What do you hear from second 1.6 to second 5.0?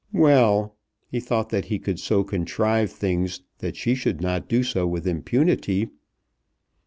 he could so contrive things that she should not do so